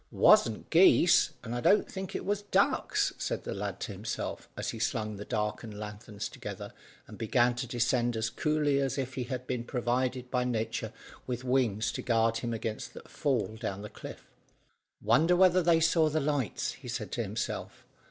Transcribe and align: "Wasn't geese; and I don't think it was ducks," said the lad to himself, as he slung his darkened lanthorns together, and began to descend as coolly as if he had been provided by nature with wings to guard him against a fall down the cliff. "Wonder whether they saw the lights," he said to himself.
"Wasn't 0.09 0.71
geese; 0.71 1.33
and 1.43 1.53
I 1.53 1.61
don't 1.61 1.87
think 1.87 2.15
it 2.15 2.25
was 2.25 2.41
ducks," 2.41 3.13
said 3.19 3.43
the 3.43 3.53
lad 3.53 3.79
to 3.81 3.91
himself, 3.91 4.49
as 4.57 4.69
he 4.71 4.79
slung 4.79 5.15
his 5.15 5.27
darkened 5.27 5.77
lanthorns 5.77 6.27
together, 6.27 6.73
and 7.05 7.19
began 7.19 7.53
to 7.57 7.67
descend 7.67 8.17
as 8.17 8.31
coolly 8.31 8.79
as 8.79 8.97
if 8.97 9.13
he 9.13 9.25
had 9.25 9.45
been 9.45 9.63
provided 9.63 10.31
by 10.31 10.43
nature 10.43 10.91
with 11.27 11.43
wings 11.43 11.91
to 11.91 12.01
guard 12.01 12.37
him 12.37 12.51
against 12.51 12.95
a 12.95 13.01
fall 13.07 13.55
down 13.57 13.83
the 13.83 13.89
cliff. 13.91 14.27
"Wonder 15.03 15.35
whether 15.35 15.61
they 15.61 15.79
saw 15.79 16.09
the 16.09 16.19
lights," 16.19 16.71
he 16.71 16.87
said 16.87 17.11
to 17.11 17.21
himself. 17.21 17.85